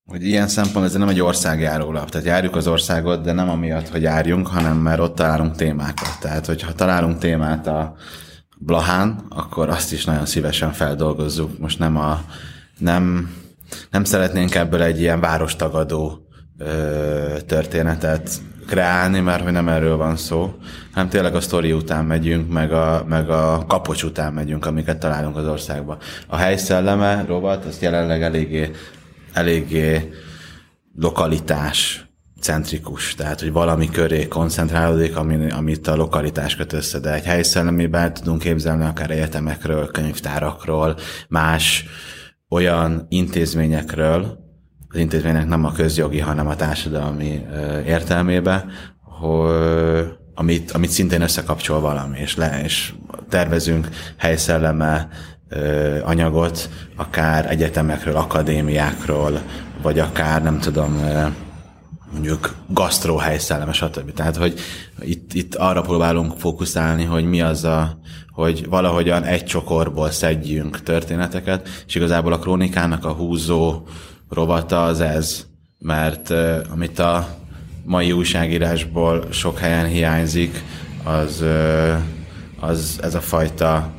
hogy 0.06 0.26
ilyen 0.26 0.48
szempont 0.48 0.86
ez 0.86 0.94
nem 0.94 1.10
egy 1.10 1.22
országjárólap. 1.22 2.10
Tehát 2.10 2.28
járjuk 2.28 2.56
az 2.56 2.68
országot, 2.68 3.22
de 3.22 3.32
nem 3.32 3.50
amiatt, 3.50 3.90
hogy 3.90 4.02
járjunk, 4.02 4.48
hanem 4.48 4.78
mert 4.78 5.00
ott 5.00 5.16
találunk 5.16 5.56
témákat. 5.56 6.18
Tehát, 6.22 6.46
hogyha 6.46 6.74
találunk 6.74 7.18
témát 7.18 7.68
a 7.68 7.96
Blahán, 8.60 9.26
akkor 9.30 9.70
azt 9.70 9.92
is 9.92 10.06
nagyon 10.06 10.26
szívesen 10.26 10.72
feldolgozzuk. 10.72 11.60
Most 11.60 11.80
nem 11.80 11.98
a 11.98 12.22
nem, 12.78 13.34
nem 13.92 14.04
szeretnénk 14.04 14.56
ebből 14.56 14.82
egy 14.82 15.00
ilyen 15.00 15.20
várostagadó 15.20 16.28
ö, 16.58 17.38
történetet 17.46 18.30
kreálni, 18.68 19.20
mert 19.20 19.44
hogy 19.44 19.52
nem 19.52 19.68
erről 19.68 19.98
van 19.98 20.16
szó, 20.16 20.56
hanem 20.94 21.10
tényleg 21.10 21.36
a 21.36 21.42
sztori 21.42 21.72
után 21.72 22.06
megyünk, 22.06 22.52
meg 22.52 22.72
a, 22.72 23.04
meg 23.08 23.30
a 23.30 23.66
kapocs 23.68 24.04
után 24.04 24.34
megyünk, 24.34 24.66
amiket 24.66 25.00
találunk 25.00 25.38
az 25.38 25.48
országban. 25.48 25.98
A 26.28 26.36
helyszelleme, 26.36 27.26
rovat, 27.28 27.66
az 27.66 27.82
jelenleg 27.82 28.24
eléggé, 28.24 28.72
eléggé 29.34 30.14
lokalitás 30.96 32.08
centrikus, 32.42 33.16
tehát 33.16 33.40
hogy 33.40 33.52
valami 33.52 33.90
köré 33.90 34.28
koncentrálódik, 34.28 35.16
ami, 35.16 35.52
amit 35.52 35.88
a 35.88 35.96
lokalitás 35.96 36.56
köt 36.56 36.74
össze, 36.74 37.00
de 37.00 37.14
egy 37.14 37.26
helyszellemében 37.26 38.14
tudunk 38.14 38.42
képzelni 38.42 38.86
akár 38.86 39.12
egyetemekről, 39.12 39.92
könyvtárakról, 39.92 40.96
más 41.30 41.86
olyan 42.50 43.06
intézményekről, 43.10 44.46
az 44.90 45.00
intézménynek 45.00 45.48
nem 45.48 45.66
a 45.66 45.72
közjogi, 45.72 46.20
hanem 46.20 46.48
a 46.48 46.56
társadalmi 46.56 47.46
értelmébe, 47.86 48.66
hogy, 49.04 50.06
amit, 50.34 50.72
amit 50.72 50.90
szintén 50.90 51.22
összekapcsol 51.22 51.80
valami, 51.80 52.20
és, 52.20 52.36
le, 52.36 52.62
és 52.64 52.94
tervezünk 53.30 53.90
helyszelleme 54.18 55.08
anyagot, 56.04 56.70
akár 56.96 57.52
egyetemekről, 57.52 58.16
akadémiákról, 58.16 59.42
vagy 59.82 60.00
akár 60.00 60.44
nem 60.44 60.60
tudom, 60.60 61.00
mondjuk 62.12 62.56
gasztróhelyszelleme, 62.68 63.74
stb. 63.74 64.14
Tehát, 64.14 64.36
hogy 64.36 64.60
itt, 65.00 65.34
itt 65.34 65.56
arra 65.56 65.82
próbálunk 65.82 66.34
fókuszálni, 66.38 67.04
hogy 67.04 67.26
mi 67.26 67.42
az 67.42 67.64
a, 67.64 68.00
hogy 68.32 68.70
valahogyan 68.70 69.24
egy 69.24 69.44
csokorból 69.44 70.12
szedjünk 70.12 70.84
történeteket, 70.84 71.70
és 71.88 71.96
igazából 71.96 72.34
a 72.34 72.40
krónikának 72.40 73.06
a 73.06 73.12
húzó 73.12 73.88
rovata 74.30 74.84
az 74.84 75.02
ez, 75.02 75.46
mert 75.80 76.34
amit 76.70 77.00
a 77.00 77.28
mai 77.86 78.12
újságírásból 78.12 79.32
sok 79.32 79.58
helyen 79.58 79.86
hiányzik, 79.86 80.64
az, 81.04 81.44
az 82.60 83.00
ez 83.02 83.16
a 83.16 83.22
fajta 83.22 83.96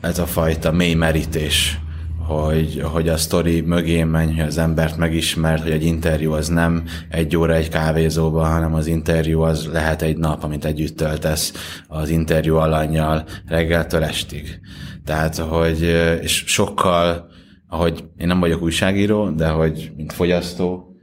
ez 0.00 0.18
a 0.18 0.26
fajta 0.26 0.72
mély 0.72 0.94
merítés, 0.94 1.78
hogy, 2.26 2.82
hogy 2.84 3.08
a 3.08 3.16
sztori 3.16 3.60
mögé 3.60 4.04
menj, 4.04 4.34
hogy 4.34 4.46
az 4.46 4.58
embert 4.58 4.96
megismert, 4.96 5.62
hogy 5.62 5.72
egy 5.72 5.84
interjú 5.84 6.32
az 6.32 6.48
nem 6.48 6.84
egy 7.08 7.36
óra 7.36 7.54
egy 7.54 7.68
kávézóban, 7.68 8.50
hanem 8.50 8.74
az 8.74 8.86
interjú 8.86 9.40
az 9.40 9.68
lehet 9.72 10.02
egy 10.02 10.16
nap, 10.16 10.44
amit 10.44 10.64
együtt 10.64 10.96
töltesz 10.96 11.52
az 11.88 12.08
interjú 12.08 12.56
alanyjal 12.56 13.24
reggeltől 13.46 14.04
estig. 14.04 14.60
Tehát, 15.04 15.36
hogy 15.36 15.82
és 16.22 16.44
sokkal 16.46 17.29
ahogy 17.70 18.04
én 18.16 18.26
nem 18.26 18.40
vagyok 18.40 18.62
újságíró, 18.62 19.30
de 19.30 19.48
hogy 19.48 19.92
mint 19.96 20.12
fogyasztó, 20.12 20.94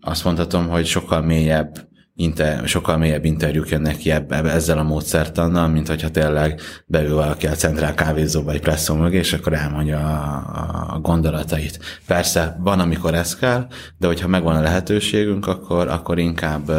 azt 0.00 0.24
mondhatom, 0.24 0.68
hogy 0.68 0.86
sokkal 0.86 1.22
mélyebb 1.22 1.88
inter, 2.14 2.68
sokkal 2.68 2.96
mélyebb 2.96 3.24
interjúk 3.24 3.68
jönnek 3.68 3.96
ki 3.96 4.10
ebbe, 4.10 4.42
ezzel 4.42 4.78
a 4.78 4.82
módszertannal, 4.82 5.68
mint 5.68 5.88
hogyha 5.88 6.10
tényleg 6.10 6.60
beül 6.86 7.14
valaki 7.14 7.46
a 7.46 7.54
centrál 7.54 7.94
kávézóba 7.94 8.52
egy 8.52 8.60
presszó 8.60 8.94
mögé, 8.94 9.16
és 9.16 9.32
akkor 9.32 9.52
elmondja 9.52 9.98
a, 9.98 10.94
a 10.94 10.98
gondolatait. 10.98 11.78
Persze, 12.06 12.56
van, 12.60 12.80
amikor 12.80 13.14
ez 13.14 13.36
kell, 13.36 13.66
de 13.98 14.06
hogyha 14.06 14.28
megvan 14.28 14.56
a 14.56 14.60
lehetőségünk, 14.60 15.46
akkor, 15.46 15.88
akkor 15.88 16.18
inkább, 16.18 16.72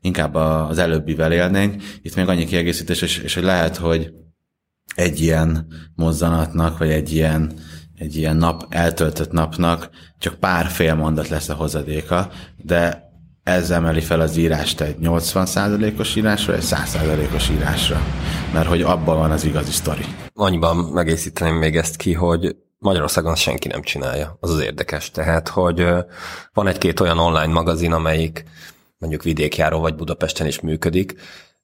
inkább 0.00 0.34
az 0.34 0.78
előbbivel 0.78 1.32
élnénk. 1.32 1.82
Itt 2.02 2.16
még 2.16 2.28
annyi 2.28 2.44
kiegészítés, 2.44 3.02
és, 3.02 3.18
és 3.18 3.34
hogy 3.34 3.44
lehet, 3.44 3.76
hogy 3.76 4.12
egy 4.94 5.20
ilyen 5.20 5.66
mozzanatnak, 5.94 6.78
vagy 6.78 6.90
egy 6.90 7.12
ilyen 7.12 7.52
egy 7.98 8.16
ilyen 8.16 8.36
nap, 8.36 8.66
eltöltött 8.68 9.32
napnak 9.32 9.90
csak 10.18 10.34
pár 10.34 10.66
fél 10.66 10.94
mondat 10.94 11.28
lesz 11.28 11.48
a 11.48 11.54
hozadéka, 11.54 12.28
de 12.56 13.10
ez 13.42 13.70
emeli 13.70 14.00
fel 14.00 14.20
az 14.20 14.36
írást 14.36 14.80
egy 14.80 14.96
80%-os 15.02 16.16
írásra, 16.16 16.54
egy 16.54 16.64
100%-os 16.64 17.48
írásra, 17.50 18.00
mert 18.52 18.68
hogy 18.68 18.82
abban 18.82 19.18
van 19.18 19.30
az 19.30 19.44
igazi 19.44 19.70
sztori. 19.70 20.04
Annyiban 20.34 20.76
megészíteném 20.76 21.54
még 21.54 21.76
ezt 21.76 21.96
ki, 21.96 22.12
hogy 22.12 22.56
Magyarországon 22.78 23.34
senki 23.34 23.68
nem 23.68 23.82
csinálja. 23.82 24.36
Az 24.40 24.50
az 24.50 24.60
érdekes. 24.60 25.10
Tehát, 25.10 25.48
hogy 25.48 25.86
van 26.52 26.66
egy-két 26.66 27.00
olyan 27.00 27.18
online 27.18 27.52
magazin, 27.52 27.92
amelyik 27.92 28.44
mondjuk 28.98 29.22
vidékjáró 29.22 29.80
vagy 29.80 29.94
Budapesten 29.94 30.46
is 30.46 30.60
működik, 30.60 31.14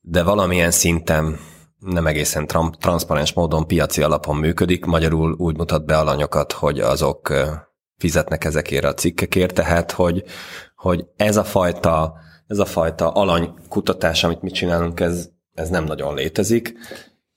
de 0.00 0.22
valamilyen 0.22 0.70
szinten 0.70 1.38
nem 1.84 2.06
egészen 2.06 2.46
tram- 2.46 2.78
transzparens 2.78 3.32
módon 3.32 3.66
piaci 3.66 4.02
alapon 4.02 4.36
működik, 4.36 4.84
magyarul 4.84 5.34
úgy 5.38 5.56
mutat 5.56 5.84
be 5.84 5.98
alanyokat, 5.98 6.52
hogy 6.52 6.80
azok 6.80 7.32
fizetnek 7.96 8.44
ezekért 8.44 8.84
a 8.84 8.94
cikkekért, 8.94 9.54
tehát 9.54 9.92
hogy, 9.92 10.24
hogy 10.76 11.04
ez 11.16 11.36
a 11.36 11.44
fajta, 11.44 12.14
ez 12.46 12.58
a 12.58 12.64
fajta 12.64 13.10
alanykutatás, 13.10 14.24
amit 14.24 14.42
mi 14.42 14.50
csinálunk, 14.50 15.00
ez, 15.00 15.28
ez 15.54 15.68
nem 15.68 15.84
nagyon 15.84 16.14
létezik, 16.14 16.74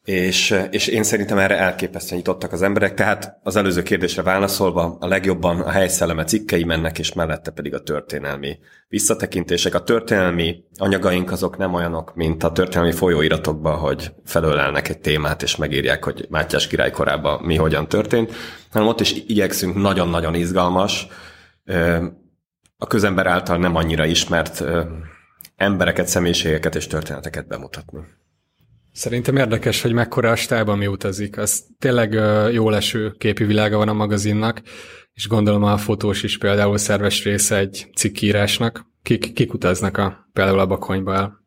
és, 0.05 0.59
és 0.71 0.87
én 0.87 1.03
szerintem 1.03 1.37
erre 1.37 1.57
elképesztően 1.57 2.17
nyitottak 2.17 2.51
az 2.51 2.61
emberek, 2.61 2.93
tehát 2.93 3.39
az 3.43 3.55
előző 3.55 3.81
kérdésre 3.81 4.21
válaszolva 4.21 4.97
a 4.99 5.07
legjobban 5.07 5.59
a 5.59 5.69
helyszelleme 5.69 6.23
cikkei 6.23 6.63
mennek, 6.63 6.99
és 6.99 7.13
mellette 7.13 7.51
pedig 7.51 7.73
a 7.73 7.83
történelmi 7.83 8.57
visszatekintések. 8.87 9.75
A 9.75 9.83
történelmi 9.83 10.63
anyagaink 10.77 11.31
azok 11.31 11.57
nem 11.57 11.73
olyanok, 11.73 12.15
mint 12.15 12.43
a 12.43 12.51
történelmi 12.51 12.91
folyóiratokban, 12.91 13.77
hogy 13.77 14.11
felölelnek 14.25 14.89
egy 14.89 14.99
témát, 14.99 15.43
és 15.43 15.55
megírják, 15.55 16.03
hogy 16.03 16.25
Mátyás 16.29 16.67
király 16.67 16.91
korában 16.91 17.43
mi 17.43 17.55
hogyan 17.55 17.87
történt, 17.87 18.33
hanem 18.71 18.87
ott 18.87 18.99
is 18.99 19.13
igyekszünk 19.27 19.75
nagyon-nagyon 19.75 20.35
izgalmas, 20.35 21.07
a 22.77 22.87
közember 22.87 23.27
által 23.27 23.57
nem 23.57 23.75
annyira 23.75 24.05
ismert 24.05 24.63
embereket, 25.55 26.07
személyiségeket 26.07 26.75
és 26.75 26.87
történeteket 26.87 27.47
bemutatni. 27.47 27.99
Szerintem 28.95 29.35
érdekes, 29.35 29.81
hogy 29.81 29.93
mekkora 29.93 30.31
a 30.31 30.35
stáb, 30.35 30.69
ami 30.69 30.87
utazik. 30.87 31.37
Az 31.37 31.65
tényleg 31.79 32.13
jó 32.51 32.69
leső 32.69 33.15
képi 33.17 33.43
világa 33.43 33.77
van 33.77 33.89
a 33.89 33.93
magazinnak, 33.93 34.61
és 35.13 35.27
gondolom 35.27 35.63
a 35.63 35.77
fotós 35.77 36.23
is 36.23 36.37
például 36.37 36.77
szerves 36.77 37.23
része 37.23 37.57
egy 37.57 37.87
cikkírásnak. 37.95 38.85
Kik, 39.03 39.33
kik 39.33 39.53
utaznak 39.53 39.97
a, 39.97 40.29
például 40.33 40.59
a 40.59 40.65
Bakonyba 40.65 41.13
el? 41.13 41.43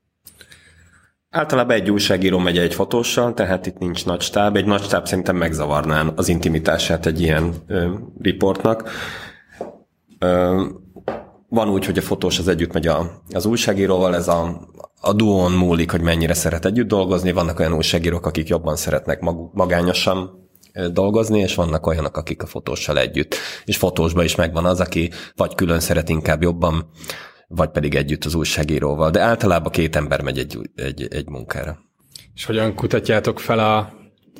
Általában 1.31 1.77
egy 1.77 1.91
újságíró 1.91 2.39
megy 2.39 2.59
egy 2.59 2.75
fotóssal, 2.75 3.35
tehát 3.35 3.67
itt 3.67 3.79
nincs 3.79 4.05
nagy 4.05 4.21
stáb. 4.21 4.57
Egy 4.57 4.67
nagy 4.67 4.83
stáb 4.83 5.07
szerintem 5.07 5.37
megzavarná 5.37 6.13
az 6.17 6.29
intimitását 6.29 7.07
egy 7.07 7.21
ilyen 7.21 7.55
ö, 7.67 7.95
riportnak. 8.21 8.91
Ö, 10.19 10.65
van 11.49 11.69
úgy, 11.69 11.87
hogy 11.87 11.99
a 11.99 12.03
fotós 12.03 12.39
az 12.39 12.49
együtt 12.49 12.73
megy 12.73 12.87
a, 12.87 13.23
az 13.33 13.47
újságíróval, 13.47 14.15
ez 14.15 14.29
a, 14.29 14.69
a 15.01 15.13
duón 15.13 15.53
múlik, 15.53 15.91
hogy 15.91 16.01
mennyire 16.01 16.35
szeret 16.35 16.65
együtt 16.65 16.89
dolgozni. 16.89 17.33
Vannak 17.33 17.59
olyan 17.59 17.75
újságírók, 17.75 18.27
akik 18.27 18.49
jobban 18.49 18.77
szeretnek 18.77 19.21
mag, 19.21 19.51
magányosan 19.53 20.49
dolgozni, 20.93 21.39
és 21.39 21.55
vannak 21.55 21.87
olyanok, 21.87 22.17
akik 22.17 22.43
a 22.43 22.47
fotóssal 22.47 22.99
együtt. 22.99 23.35
És 23.65 23.77
fotósban 23.77 24.25
is 24.25 24.35
megvan 24.35 24.65
az, 24.65 24.81
aki 24.81 25.11
vagy 25.37 25.55
külön 25.55 25.81
szeret 25.81 26.09
inkább 26.09 26.43
jobban, 26.43 26.91
vagy 27.49 27.71
pedig 27.71 27.95
együtt 27.95 28.25
az 28.25 28.35
újságíróval. 28.35 29.11
De 29.11 29.21
általában 29.21 29.73
két 29.73 29.97
ember 29.97 30.21
megy 30.23 30.39
egy, 30.39 30.59
egy, 30.75 31.09
egy 31.11 31.29
munkára. 31.29 31.79
És 32.35 32.45
hogyan 32.45 32.75
kutatjátok 32.75 33.41
fel 33.41 33.59
a 33.59 33.93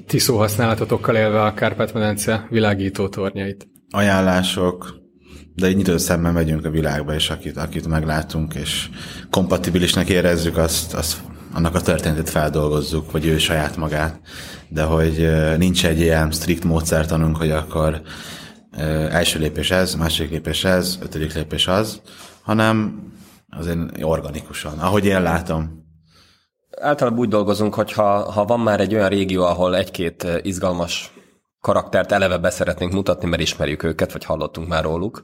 ti 0.07 0.19
használatotokkal 0.27 1.17
élve 1.17 1.43
a 1.43 1.55
Kárpát-medence 1.55 2.47
világító 2.51 3.09
tornyait? 3.09 3.69
Ajánlások, 3.91 4.98
de 5.59 5.67
egy 5.67 5.77
nyitott 5.77 5.99
szemmel 5.99 6.33
megyünk 6.33 6.65
a 6.65 6.71
világba, 6.71 7.15
és 7.15 7.31
akit, 7.31 7.57
akit 7.57 7.89
meglátunk, 7.89 8.55
és 8.55 8.89
kompatibilisnek 9.31 10.09
érezzük, 10.09 10.57
azt, 10.57 10.95
azt 10.95 11.21
annak 11.53 11.75
a 11.75 11.81
történetét 11.81 12.31
feldolgozzuk, 12.31 13.11
vagy 13.11 13.27
ő 13.27 13.39
saját 13.39 13.77
magát, 13.77 14.21
de 14.69 14.83
hogy 14.83 15.29
nincs 15.57 15.87
egy 15.87 16.01
ilyen 16.01 16.31
strikt 16.31 16.65
módszertanunk, 16.65 17.37
hogy 17.37 17.51
akkor 17.51 18.03
első 19.11 19.39
lépés 19.39 19.71
ez, 19.71 19.95
második 19.95 20.31
lépés 20.31 20.65
ez, 20.65 20.99
ötödik 21.03 21.35
lépés 21.35 21.67
az, 21.67 22.01
hanem 22.43 23.03
azért 23.51 23.79
organikusan, 24.01 24.79
ahogy 24.79 25.05
én 25.05 25.23
látom. 25.23 25.87
Általában 26.81 27.19
úgy 27.19 27.29
dolgozunk, 27.29 27.75
hogy 27.75 27.93
ha, 27.93 28.33
ha 28.33 28.45
van 28.45 28.61
már 28.61 28.81
egy 28.81 28.95
olyan 28.95 29.09
régió, 29.09 29.43
ahol 29.43 29.77
egy-két 29.77 30.27
izgalmas 30.43 31.13
karaktert 31.61 32.13
eleve 32.13 32.39
beszeretnénk 32.39 32.93
mutatni, 32.93 33.29
mert 33.29 33.43
ismerjük 33.43 33.83
őket, 33.83 34.13
vagy 34.13 34.25
hallottunk 34.25 34.69
már 34.69 34.83
róluk, 34.85 35.23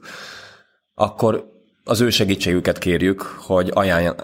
akkor 0.93 1.53
az 1.83 2.01
ő 2.01 2.09
segítségüket 2.09 2.77
kérjük, 2.77 3.21
hogy 3.21 3.71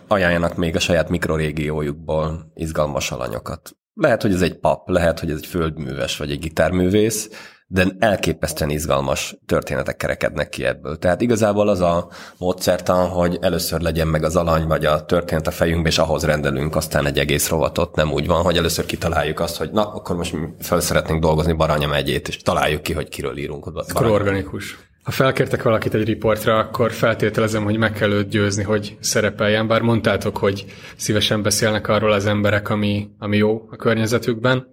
ajánljanak 0.08 0.56
még 0.56 0.76
a 0.76 0.80
saját 0.80 1.10
mikrorégiójukból 1.10 2.52
izgalmas 2.54 3.12
alanyokat. 3.12 3.76
Lehet, 3.94 4.22
hogy 4.22 4.34
ez 4.34 4.42
egy 4.42 4.60
pap, 4.60 4.90
lehet, 4.90 5.20
hogy 5.20 5.30
ez 5.32 5.38
egy 5.38 5.46
földműves, 5.46 6.18
vagy 6.18 6.32
egy 6.32 6.40
gitárművész, 6.40 7.30
de 7.74 7.86
elképesztően 8.00 8.70
izgalmas 8.70 9.36
történetek 9.46 9.98
kerekednek 9.98 10.50
ki 10.50 10.66
ebből. 10.66 10.98
Tehát 10.98 11.22
igazából 11.22 11.68
az 11.68 11.80
a 11.80 12.10
módszertan, 12.38 13.08
hogy 13.08 13.38
először 13.42 13.82
legyen 13.82 14.08
meg 14.08 14.24
az 14.24 14.36
alany, 14.36 14.68
vagy 14.68 14.86
a 14.86 15.06
történet 15.06 15.48
a 15.48 15.52
fejünkbe, 15.52 15.90
és 15.90 15.98
ahhoz 15.98 16.26
rendelünk 16.26 16.76
aztán 16.76 17.06
egy 17.06 17.20
egész 17.20 17.50
rovatot. 17.50 17.96
Nem 17.96 18.12
úgy 18.12 18.28
van, 18.28 18.44
hogy 18.44 18.58
először 18.58 18.86
kitaláljuk 18.86 19.40
azt, 19.40 19.58
hogy 19.58 19.72
na, 19.72 19.94
akkor 19.94 20.16
most 20.16 20.36
fel 20.60 20.80
szeretnénk 20.80 21.22
dolgozni 21.22 21.54
Baranya 21.54 21.88
megyét, 21.88 22.28
és 22.28 22.38
találjuk 22.38 22.82
ki, 22.82 22.94
hogy 22.94 23.10
kiről 23.10 23.38
írunk. 23.38 23.66
Akkor 23.66 24.06
organikus. 24.06 24.78
Ha 25.04 25.12
felkértek 25.12 25.64
valakit 25.64 25.94
egy 25.94 26.06
riportra, 26.06 26.58
akkor 26.58 26.92
feltételezem, 26.92 27.64
hogy 27.64 27.78
meg 27.78 27.92
kell 27.92 28.12
őt 28.12 28.30
győzni, 28.30 28.64
hogy 28.64 28.98
szerepeljen, 29.00 29.68
bár 29.68 29.82
mondtátok, 29.82 30.38
hogy 30.38 30.66
szívesen 30.96 31.42
beszélnek 31.42 31.88
arról 31.88 32.12
az 32.12 32.26
emberek, 32.26 32.70
ami, 32.70 33.10
ami 33.20 33.38
jó 33.38 33.68
a 33.72 33.76
környezetükben. 33.76 34.68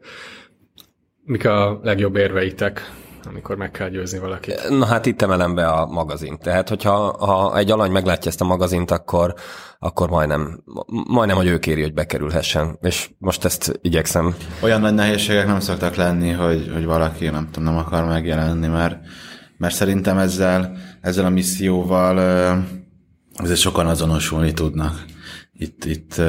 Mik 1.28 1.46
a 1.46 1.80
legjobb 1.82 2.16
érveitek, 2.16 2.92
amikor 3.24 3.56
meg 3.56 3.70
kell 3.70 3.88
győzni 3.88 4.18
valakit? 4.18 4.68
Na 4.68 4.86
hát 4.86 5.06
itt 5.06 5.22
emelem 5.22 5.54
be 5.54 5.66
a 5.66 5.86
magazint. 5.86 6.42
Tehát, 6.42 6.68
hogyha 6.68 7.26
ha 7.26 7.56
egy 7.58 7.70
alany 7.70 7.90
meglátja 7.90 8.30
ezt 8.30 8.40
a 8.40 8.44
magazint, 8.44 8.90
akkor, 8.90 9.34
akkor 9.78 10.08
majdnem, 10.08 10.62
majdnem, 11.08 11.36
hogy 11.36 11.46
ő 11.46 11.58
kéri, 11.58 11.82
hogy 11.82 11.94
bekerülhessen. 11.94 12.78
És 12.82 13.10
most 13.18 13.44
ezt 13.44 13.78
igyekszem. 13.82 14.34
Olyan 14.62 14.80
nagy 14.80 14.94
nehézségek 14.94 15.46
nem 15.46 15.60
szoktak 15.60 15.94
lenni, 15.94 16.30
hogy, 16.30 16.70
hogy 16.72 16.84
valaki 16.84 17.28
nem 17.28 17.48
tudom, 17.50 17.74
nem 17.74 17.84
akar 17.84 18.04
megjelenni, 18.04 18.66
mert, 18.66 18.96
mert 19.56 19.74
szerintem 19.74 20.18
ezzel, 20.18 20.76
ezzel 21.00 21.24
a 21.24 21.30
misszióval 21.30 22.18
ezért 23.34 23.60
sokan 23.60 23.86
azonosulni 23.86 24.52
tudnak. 24.52 25.04
Itt, 25.52 25.84
itt 25.84 26.20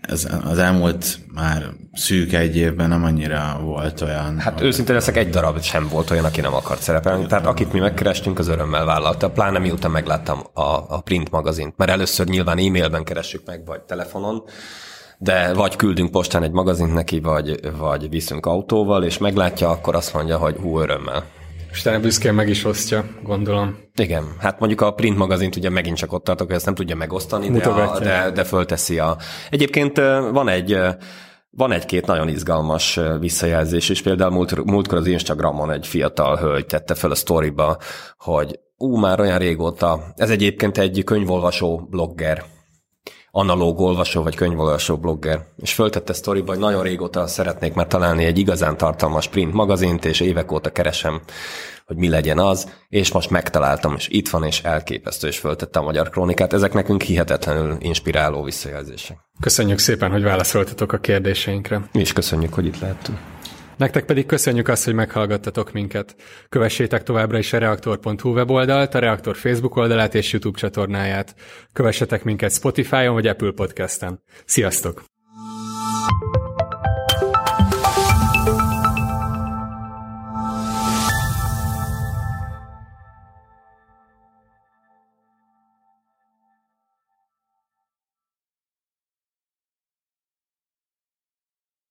ez, 0.00 0.28
az 0.44 0.58
elmúlt 0.58 1.18
már 1.34 1.72
szűk 1.92 2.32
egy 2.32 2.56
évben 2.56 2.88
nem 2.88 3.04
annyira 3.04 3.58
volt 3.62 4.00
olyan... 4.00 4.38
Hát 4.38 4.60
őszintén 4.60 4.94
leszek, 4.94 5.16
egy 5.16 5.30
darab 5.30 5.60
sem 5.60 5.88
volt 5.88 6.10
olyan, 6.10 6.24
aki 6.24 6.40
nem 6.40 6.54
akart 6.54 6.82
szerepelni. 6.82 7.26
Tehát 7.26 7.46
akit 7.46 7.72
mi 7.72 7.78
megkerestünk, 7.78 8.38
az 8.38 8.48
örömmel 8.48 8.84
vállalta. 8.84 9.30
Pláne 9.30 9.58
miután 9.58 9.90
megláttam 9.90 10.46
a, 10.52 10.60
a 10.88 11.00
print 11.00 11.30
magazint. 11.30 11.76
Mert 11.76 11.90
először 11.90 12.26
nyilván 12.26 12.58
e-mailben 12.58 13.04
keressük 13.04 13.46
meg, 13.46 13.66
vagy 13.66 13.80
telefonon, 13.80 14.42
de 15.18 15.52
vagy 15.52 15.76
küldünk 15.76 16.10
postán 16.10 16.42
egy 16.42 16.52
magazint 16.52 16.94
neki, 16.94 17.20
vagy, 17.20 17.60
vagy 17.76 18.08
viszünk 18.08 18.46
autóval, 18.46 19.04
és 19.04 19.18
meglátja, 19.18 19.70
akkor 19.70 19.94
azt 19.94 20.14
mondja, 20.14 20.38
hogy 20.38 20.56
hú, 20.56 20.78
örömmel. 20.78 21.24
És 21.74 21.80
utána 21.80 22.00
büszkén 22.00 22.34
meg 22.34 22.48
is 22.48 22.64
osztja, 22.64 23.04
gondolom. 23.22 23.76
Igen, 23.96 24.24
hát 24.38 24.58
mondjuk 24.58 24.80
a 24.80 24.94
print 24.94 25.16
magazint 25.16 25.56
ugye 25.56 25.70
megint 25.70 25.96
csak 25.96 26.12
ott 26.12 26.24
tartok, 26.24 26.46
hogy 26.46 26.56
ezt 26.56 26.64
nem 26.64 26.74
tudja 26.74 26.96
megosztani, 26.96 27.50
de, 27.50 27.68
a, 27.68 27.98
de, 27.98 28.30
de 28.30 28.44
fölteszi 28.44 28.98
a... 28.98 29.16
Egyébként 29.50 29.96
van 30.32 30.48
egy 30.48 30.78
van 31.50 31.72
egy-két 31.72 32.06
nagyon 32.06 32.28
izgalmas 32.28 33.00
visszajelzés, 33.20 33.88
és 33.88 34.02
például 34.02 34.30
múlt, 34.30 34.64
múltkor 34.64 34.98
az 34.98 35.06
Instagramon 35.06 35.70
egy 35.70 35.86
fiatal 35.86 36.36
hölgy 36.36 36.66
tette 36.66 36.94
fel 36.94 37.10
a 37.10 37.14
sztoriba, 37.14 37.78
hogy 38.16 38.58
ú, 38.76 38.96
már 38.96 39.20
olyan 39.20 39.38
régóta, 39.38 40.12
ez 40.16 40.30
egyébként 40.30 40.78
egy 40.78 41.02
könyvolvasó 41.04 41.86
blogger, 41.90 42.44
analóg 43.36 43.80
olvasó 43.80 44.22
vagy 44.22 44.34
könyvolvasó 44.34 44.96
blogger, 44.96 45.44
és 45.56 45.72
föltette 45.72 46.12
sztoriba, 46.12 46.50
hogy 46.50 46.60
nagyon 46.60 46.82
régóta 46.82 47.26
szeretnék 47.26 47.74
már 47.74 47.86
találni 47.86 48.24
egy 48.24 48.38
igazán 48.38 48.76
tartalmas 48.76 49.28
print 49.28 49.52
magazint, 49.52 50.04
és 50.04 50.20
évek 50.20 50.52
óta 50.52 50.70
keresem, 50.70 51.20
hogy 51.86 51.96
mi 51.96 52.08
legyen 52.08 52.38
az, 52.38 52.72
és 52.88 53.12
most 53.12 53.30
megtaláltam, 53.30 53.94
és 53.96 54.08
itt 54.08 54.28
van, 54.28 54.44
és 54.44 54.62
elképesztő, 54.62 55.28
és 55.28 55.38
föltette 55.38 55.78
a 55.78 55.82
Magyar 55.82 56.08
Krónikát. 56.08 56.52
Ezek 56.52 56.72
nekünk 56.72 57.02
hihetetlenül 57.02 57.76
inspiráló 57.80 58.42
visszajelzések. 58.42 59.16
Köszönjük 59.40 59.78
szépen, 59.78 60.10
hogy 60.10 60.22
válaszoltatok 60.22 60.92
a 60.92 60.98
kérdéseinkre. 60.98 61.88
Mi 61.92 62.00
is 62.00 62.12
köszönjük, 62.12 62.54
hogy 62.54 62.66
itt 62.66 62.78
lehettünk. 62.78 63.18
Nektek 63.76 64.04
pedig 64.04 64.26
köszönjük 64.26 64.68
azt, 64.68 64.84
hogy 64.84 64.94
meghallgattatok 64.94 65.72
minket. 65.72 66.16
Kövessétek 66.48 67.02
továbbra 67.02 67.38
is 67.38 67.52
a 67.52 67.58
reaktor.hu 67.58 68.32
weboldalt, 68.32 68.94
a 68.94 68.98
Reaktor 68.98 69.36
Facebook 69.36 69.76
oldalát 69.76 70.14
és 70.14 70.32
YouTube 70.32 70.58
csatornáját. 70.58 71.34
Kövessetek 71.72 72.24
minket 72.24 72.52
Spotify-on 72.52 73.14
vagy 73.14 73.26
Apple 73.26 73.50
Podcast-en. 73.50 74.22
Sziasztok! 74.44 75.04